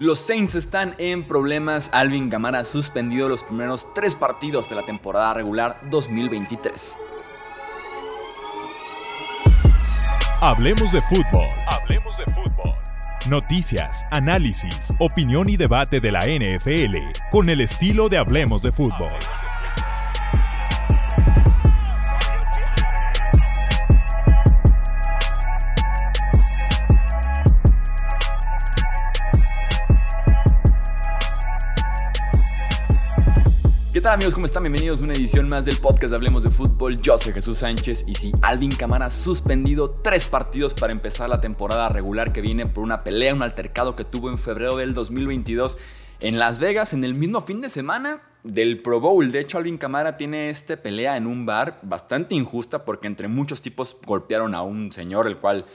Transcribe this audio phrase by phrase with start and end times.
[0.00, 1.90] Los Saints están en problemas.
[1.92, 6.96] Alvin Gamara ha suspendido los primeros tres partidos de la temporada regular 2023.
[10.40, 11.46] Hablemos de fútbol.
[11.66, 12.74] Hablemos de fútbol.
[13.28, 16.96] Noticias, análisis, opinión y debate de la NFL
[17.32, 19.10] con el estilo de Hablemos de fútbol.
[34.08, 34.32] Tal amigos?
[34.32, 34.62] ¿Cómo están?
[34.62, 36.98] Bienvenidos a una edición más del podcast de Hablemos de Fútbol.
[36.98, 41.42] Yo soy Jesús Sánchez y si Alvin Camara ha suspendido tres partidos para empezar la
[41.42, 45.76] temporada regular que viene por una pelea, un altercado que tuvo en febrero del 2022
[46.20, 49.30] en Las Vegas en el mismo fin de semana del Pro Bowl.
[49.30, 53.60] De hecho, Alvin Camara tiene esta pelea en un bar bastante injusta porque entre muchos
[53.60, 55.66] tipos golpearon a un señor el cual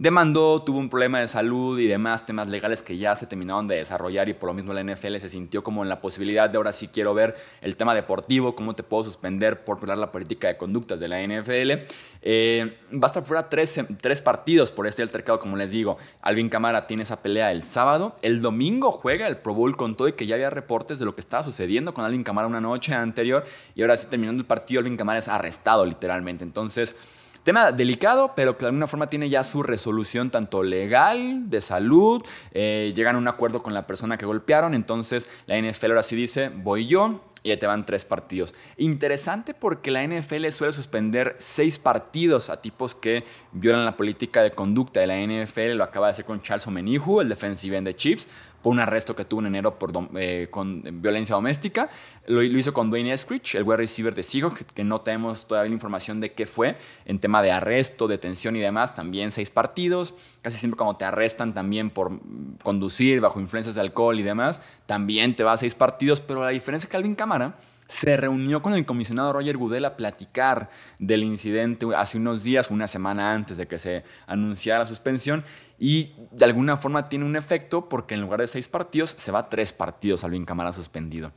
[0.00, 3.76] demandó, tuvo un problema de salud y demás temas legales que ya se terminaron de
[3.76, 6.72] desarrollar y por lo mismo la NFL se sintió como en la posibilidad de ahora
[6.72, 10.56] sí quiero ver el tema deportivo, cómo te puedo suspender por violar la política de
[10.56, 11.84] conductas de la NFL.
[12.22, 15.98] Eh, va a estar fuera tres, tres partidos por este altercado, como les digo.
[16.22, 18.16] Alvin Camara tiene esa pelea el sábado.
[18.22, 21.14] El domingo juega el Pro Bowl con todo y que ya había reportes de lo
[21.14, 23.44] que estaba sucediendo con Alvin Camara una noche anterior.
[23.74, 26.42] Y ahora sí, terminando el partido, Alvin Camara es arrestado literalmente.
[26.42, 26.96] Entonces,
[27.42, 32.22] Tema delicado, pero que de alguna forma tiene ya su resolución tanto legal, de salud,
[32.52, 36.16] eh, llegan a un acuerdo con la persona que golpearon, entonces la NFL ahora sí
[36.16, 38.54] dice, voy yo, y ya te van tres partidos.
[38.76, 44.50] Interesante porque la NFL suele suspender seis partidos a tipos que violan la política de
[44.50, 45.76] conducta de la NFL.
[45.76, 48.28] Lo acaba de hacer con Charles Omenihu, el defensive end de Chiefs
[48.62, 51.88] por un arresto que tuvo en enero por eh, con violencia doméstica.
[52.26, 55.74] Lo, hizo con Dwayne Eskridge, el wide receiver de Seahawks, que no tenemos todavía la
[55.74, 58.94] información de qué fue en tema de arresto, detención y demás.
[58.94, 60.14] También seis partidos.
[60.42, 62.20] Casi siempre cuando te arrestan también por
[62.62, 66.20] conducir bajo influencias de alcohol y demás, también te va a seis partidos.
[66.20, 67.56] Pero la diferencia es que Alvin Cámara
[67.90, 70.70] se reunió con el comisionado Roger Goodell a platicar
[71.00, 75.42] del incidente hace unos días, una semana antes de que se anunciara la suspensión,
[75.80, 79.40] y de alguna forma tiene un efecto porque en lugar de seis partidos se va
[79.40, 81.32] a tres partidos Alvin Camara suspendido.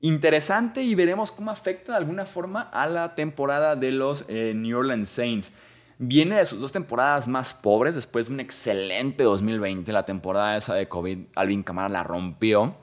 [0.00, 4.78] Interesante y veremos cómo afecta de alguna forma a la temporada de los eh, New
[4.78, 5.52] Orleans Saints.
[5.98, 9.92] Viene de sus dos temporadas más pobres después de un excelente 2020.
[9.92, 12.76] La temporada esa de COVID, Alvin Camara la rompió.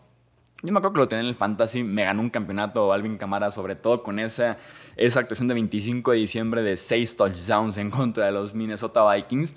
[0.62, 3.52] Yo me acuerdo que lo tenía en el Fantasy, me ganó un campeonato Alvin Camara,
[3.52, 4.58] sobre todo con esa,
[4.96, 9.54] esa actuación de 25 de diciembre de 6 touchdowns en contra de los Minnesota Vikings.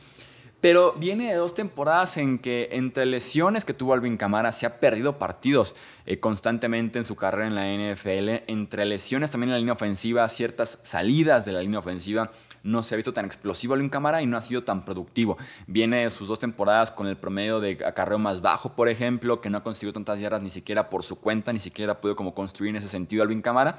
[0.60, 4.80] Pero viene de dos temporadas en que entre lesiones que tuvo Alvin Camara se ha
[4.80, 8.50] perdido partidos eh, constantemente en su carrera en la NFL.
[8.50, 12.32] Entre lesiones también en la línea ofensiva, ciertas salidas de la línea ofensiva.
[12.62, 15.36] No se ha visto tan explosivo Alvin Camara y no ha sido tan productivo.
[15.66, 19.50] Viene de sus dos temporadas con el promedio de acarreo más bajo, por ejemplo, que
[19.50, 22.70] no ha conseguido tantas yardas ni siquiera por su cuenta, ni siquiera podido como construir
[22.70, 23.78] en ese sentido Alvin Camara.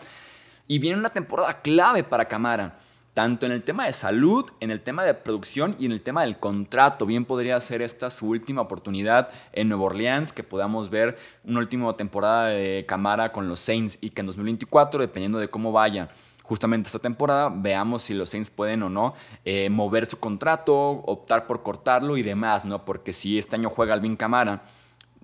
[0.67, 2.79] Y viene una temporada clave para Camara
[3.17, 6.21] tanto en el tema de salud, en el tema de producción y en el tema
[6.21, 7.07] del contrato.
[7.07, 11.91] Bien podría ser esta su última oportunidad en Nueva Orleans, que podamos ver una última
[11.97, 16.09] temporada de Camara con los Saints y que en 2024, dependiendo de cómo vaya
[16.43, 21.47] justamente esta temporada, veamos si los Saints pueden o no eh, mover su contrato, optar
[21.47, 22.85] por cortarlo y demás, ¿no?
[22.85, 24.61] Porque si este año juega Alvin Camara,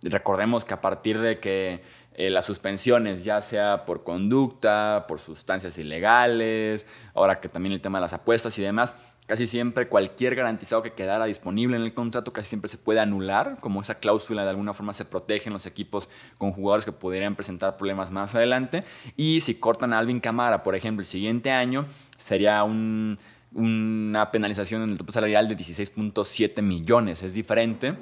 [0.02, 1.84] recordemos que a partir de que
[2.16, 6.86] eh, las suspensiones, ya sea por conducta, por sustancias ilegales,
[7.16, 10.94] ahora que también el tema de las apuestas y demás, casi siempre cualquier garantizado que
[10.94, 14.74] quedara disponible en el contrato casi siempre se puede anular, como esa cláusula de alguna
[14.74, 18.84] forma se protege en los equipos con jugadores que podrían presentar problemas más adelante.
[19.16, 21.88] Y si cortan a Alvin Camara, por ejemplo, el siguiente año,
[22.18, 27.24] sería una penalización en el tope salarial de 16.7 millones.
[27.24, 27.96] Es diferente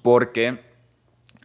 [0.00, 0.71] porque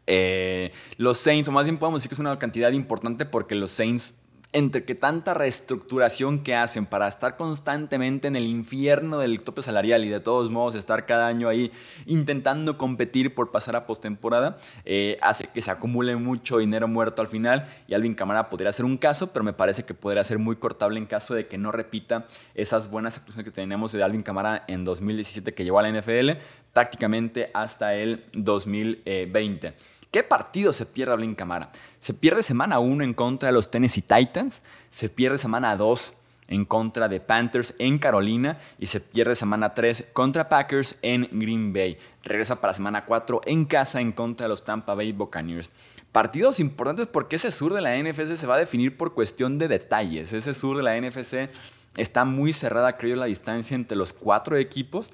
[0.07, 3.71] eh, los Saints, o más bien podemos decir que es una cantidad importante porque los
[3.71, 4.15] Saints,
[4.53, 10.05] entre que tanta reestructuración que hacen para estar constantemente en el infierno del tope salarial
[10.05, 11.69] y de todos modos estar cada año ahí
[12.05, 17.27] intentando competir por pasar a postemporada, eh, hace que se acumule mucho dinero muerto al
[17.27, 20.55] final y Alvin Camara podría ser un caso, pero me parece que podría ser muy
[20.55, 24.63] cortable en caso de que no repita esas buenas actuaciones que tenemos de Alvin Camara
[24.69, 26.31] en 2017 que llegó a la NFL
[26.77, 29.73] prácticamente hasta el 2020.
[30.11, 31.69] ¿Qué partido se pierde Alvin Camara?
[31.99, 36.13] Se pierde semana 1 en contra de los Tennessee Titans, se pierde semana 2
[36.47, 41.73] en contra de Panthers en Carolina y se pierde semana 3 contra Packers en Green
[41.73, 41.97] Bay.
[42.23, 45.71] Regresa para semana 4 en casa en contra de los Tampa Bay Buccaneers.
[46.13, 49.67] Partidos importantes porque ese sur de la NFC se va a definir por cuestión de
[49.67, 50.31] detalles.
[50.31, 51.49] Ese sur de la NFC
[51.97, 55.11] está muy cerrada, creo la distancia entre los cuatro equipos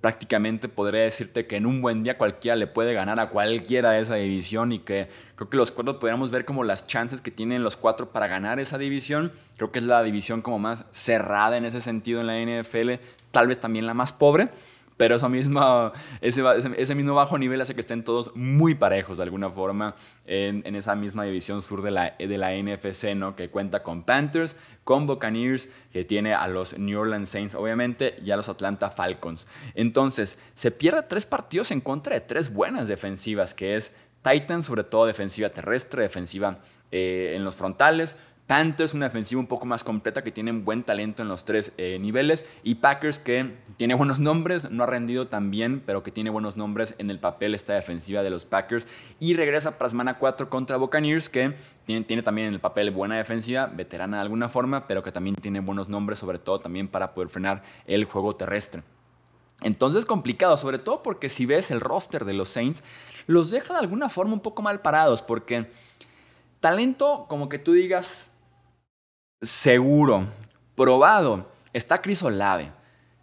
[0.00, 4.00] prácticamente podría decirte que en un buen día cualquiera le puede ganar a cualquiera de
[4.00, 7.62] esa división y que creo que los cuatro podríamos ver como las chances que tienen
[7.62, 9.32] los cuatro para ganar esa división.
[9.56, 13.48] Creo que es la división como más cerrada en ese sentido en la NFL, tal
[13.48, 14.50] vez también la más pobre.
[14.96, 16.42] Pero ese,
[16.78, 19.94] ese, mismo bajo nivel hace que estén todos muy parejos de alguna forma
[20.24, 23.36] en, en, esa misma división sur de la, de la NFC, ¿no?
[23.36, 28.30] Que cuenta con Panthers, con Buccaneers, que tiene a los New Orleans Saints, obviamente, y
[28.30, 29.46] a los Atlanta Falcons.
[29.74, 34.84] Entonces, se pierde tres partidos en contra de tres buenas defensivas, que es Titans, sobre
[34.84, 36.58] todo defensiva terrestre, defensiva
[36.90, 38.16] eh, en los frontales,
[38.46, 41.98] Panthers, una defensiva un poco más completa que tienen buen talento en los tres eh,
[42.00, 42.48] niveles.
[42.62, 46.56] Y Packers, que tiene buenos nombres, no ha rendido tan bien, pero que tiene buenos
[46.56, 48.86] nombres en el papel esta defensiva de los Packers.
[49.18, 51.54] Y regresa para semana 4 contra Buccaneers, que
[51.86, 55.34] tiene, tiene, también en el papel buena defensiva, veterana de alguna forma, pero que también
[55.34, 58.82] tiene buenos nombres, sobre todo también para poder frenar el juego terrestre.
[59.62, 62.84] Entonces complicado, sobre todo porque si ves el roster de los Saints,
[63.26, 65.70] los deja de alguna forma un poco mal parados, porque
[66.60, 68.32] talento, como que tú digas,
[69.42, 70.26] seguro,
[70.74, 72.72] probado, está Chris Olave.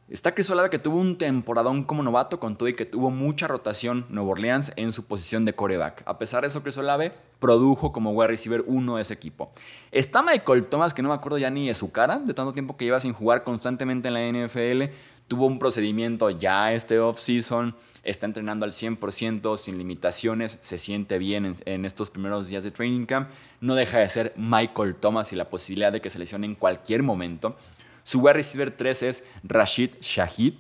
[0.10, 3.48] Está Chris Olave que tuvo un temporadón como novato con todo y que tuvo mucha
[3.48, 6.04] rotación Nuevo Orleans en su posición de coreback.
[6.06, 9.50] A pesar de eso, Chris Olave produjo como wide receiver uno de ese equipo.
[9.92, 12.78] Está Michael Thomas, que no me acuerdo ya ni de su cara, de tanto tiempo
[12.78, 14.94] que lleva sin jugar constantemente en la NFL.
[15.34, 21.56] Tuvo un procedimiento ya este off-season está entrenando al 100% sin limitaciones, se siente bien
[21.66, 25.50] en, estos primeros días de training camp, no deja de ser Michael Thomas y la
[25.50, 27.56] posibilidad de que se lesione en cualquier momento.
[28.04, 30.54] Su wide receiver 3 es Rashid Shahid.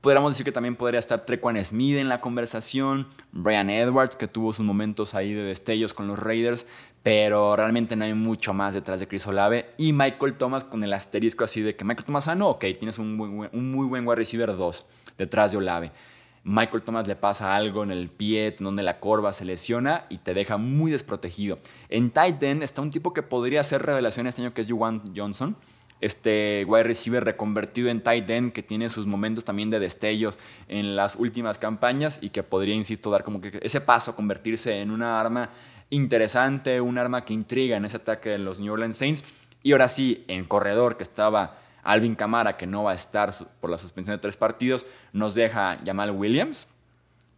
[0.00, 4.50] Podríamos decir que también podría estar Trequan Smith en la conversación, Brian Edwards, que tuvo
[4.54, 6.66] sus momentos ahí de destellos con los Raiders,
[7.02, 9.74] pero realmente no hay mucho más detrás de Chris Olave.
[9.76, 12.98] Y Michael Thomas con el asterisco así de que Michael Thomas, ah, no, ok, tienes
[12.98, 14.86] un muy, buen wide receiver 2
[15.18, 15.92] detrás de Olave.
[16.44, 20.32] Michael Thomas le pasa algo en el pie, donde la corva se lesiona y te
[20.32, 21.58] deja muy desprotegido.
[21.90, 25.02] En tight end está un tipo que podría ser revelación este año, que es Juwan
[25.14, 25.56] Johnson.
[26.00, 30.38] Este wide receiver reconvertido en tight end que tiene sus momentos también de destellos
[30.68, 34.80] en las últimas campañas y que podría, insisto, dar como que ese paso a convertirse
[34.80, 35.50] en una arma
[35.90, 39.24] interesante, un arma que intriga en ese ataque de los New Orleans Saints.
[39.62, 43.30] Y ahora sí, en corredor que estaba Alvin Camara, que no va a estar
[43.60, 46.68] por la suspensión de tres partidos, nos deja Jamal Williams,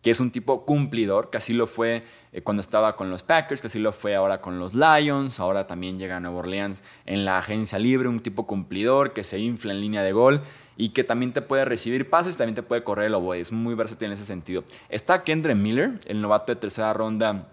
[0.03, 3.61] que es un tipo cumplidor, que así lo fue eh, cuando estaba con los Packers,
[3.61, 7.25] que así lo fue ahora con los Lions, ahora también llega a Nueva Orleans en
[7.25, 10.43] la agencia libre, un tipo cumplidor que se infla en línea de gol
[10.77, 13.75] y que también te puede recibir pases, también te puede correr el oboe, es muy
[13.75, 14.65] versátil en ese sentido.
[14.89, 17.49] Está Kendra Miller, el novato de tercera ronda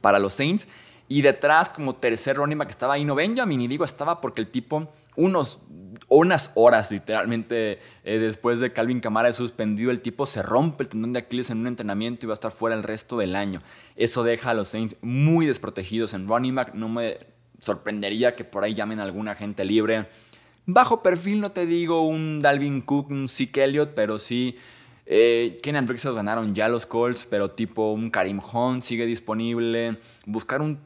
[0.00, 0.68] para los Saints,
[1.08, 4.88] y detrás como tercer running back estaba Ino Benjamin, y digo estaba porque el tipo
[5.16, 5.60] unos
[6.08, 10.88] unas horas literalmente eh, después de Calvin Camara es suspendido, el tipo se rompe el
[10.88, 13.62] tendón de Aquiles en un entrenamiento y va a estar fuera el resto del año.
[13.96, 16.74] Eso deja a los Saints muy desprotegidos en running back.
[16.74, 17.18] No me
[17.60, 20.06] sorprendería que por ahí llamen a alguna gente libre.
[20.66, 24.56] Bajo perfil, no te digo un Dalvin Cook, un Zeke Elliott, pero sí.
[25.06, 29.98] Eh, Kenan ganaron ya los Colts, pero tipo un Karim Hunt sigue disponible.
[30.24, 30.80] Buscar un,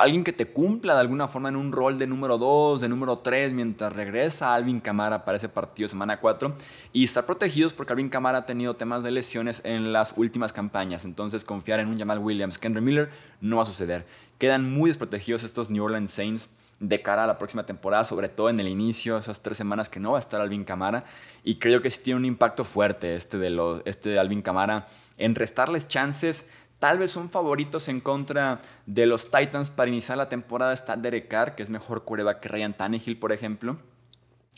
[0.00, 3.18] alguien que te cumpla de alguna forma en un rol de número 2, de número
[3.18, 6.54] 3, mientras regresa Alvin Camara para ese partido semana 4
[6.92, 11.04] y estar protegidos porque Alvin Camara ha tenido temas de lesiones en las últimas campañas.
[11.04, 14.06] Entonces confiar en un Jamal Williams, Kendra Miller no va a suceder.
[14.38, 16.48] Quedan muy desprotegidos estos New Orleans Saints
[16.80, 20.00] de cara a la próxima temporada, sobre todo en el inicio, esas tres semanas que
[20.00, 21.04] no va a estar Alvin Camara.
[21.44, 25.34] Y creo que sí tiene un impacto fuerte este de, este de Alvin Camara en
[25.34, 26.46] restarles chances
[26.84, 31.28] Tal vez son favoritos en contra de los Titans para iniciar la temporada está Derek
[31.28, 33.78] Carr, que es mejor cuerva que Ryan Tannehill, por ejemplo.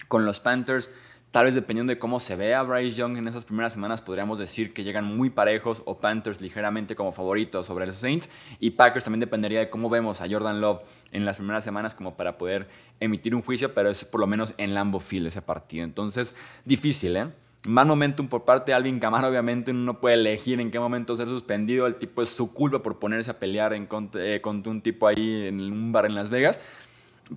[0.08, 0.90] Con los Panthers,
[1.30, 4.74] tal vez dependiendo de cómo se vea Bryce Young en esas primeras semanas, podríamos decir
[4.74, 8.28] que llegan muy parejos o Panthers ligeramente como favoritos sobre los Saints.
[8.58, 10.80] Y Packers también dependería de cómo vemos a Jordan Love
[11.12, 12.66] en las primeras semanas como para poder
[12.98, 15.84] emitir un juicio, pero es por lo menos en Lambo Field ese partido.
[15.84, 17.28] Entonces, difícil, ¿eh?
[17.66, 21.16] Más momentum por parte de Alvin Kamara, obviamente uno no puede elegir en qué momento
[21.16, 21.86] ser suspendido.
[21.86, 25.46] El tipo es su culpa por ponerse a pelear en contra, eh, un tipo ahí
[25.48, 26.60] en un bar en Las Vegas.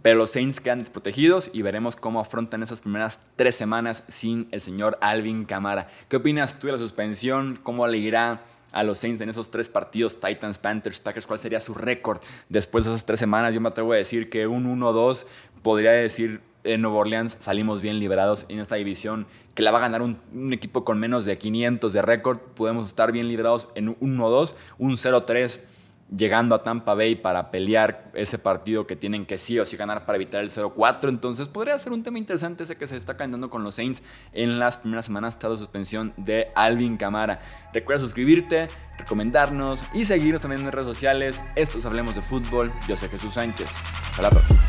[0.03, 4.61] Pero los Saints quedan desprotegidos y veremos cómo afrontan esas primeras tres semanas sin el
[4.61, 5.87] señor Alvin Kamara.
[6.07, 7.59] ¿Qué opinas tú de la suspensión?
[7.63, 11.25] ¿Cómo le irá a los Saints en esos tres partidos, Titans, Panthers, Packers?
[11.25, 13.55] ¿Cuál sería su récord después de esas tres semanas?
[13.55, 15.25] Yo me atrevo a decir que un 1-2
[15.63, 19.81] podría decir en Nueva Orleans salimos bien liberados en esta división que la va a
[19.81, 20.19] ganar un,
[20.53, 22.37] equipo con menos de 500 de récord.
[22.37, 25.61] Podemos estar bien liberados en un 1-2, un 0-3
[26.15, 30.05] llegando a Tampa Bay para pelear ese partido que tienen que sí o sí ganar
[30.05, 31.09] para evitar el 0-4.
[31.09, 34.01] Entonces podría ser un tema interesante ese que se está cayendo con los Saints
[34.33, 37.39] en las primeras semanas tras la suspensión de Alvin Camara.
[37.73, 41.41] Recuerda suscribirte, recomendarnos y seguirnos también en redes sociales.
[41.55, 42.71] Estos Hablemos de Fútbol.
[42.87, 43.67] Yo soy Jesús Sánchez.
[44.09, 44.68] Hasta la próxima.